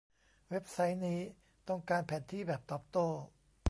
[0.49, 1.19] เว็บไซต์นี้
[1.69, 3.07] ต้องการแผนที่แบบตอบโต้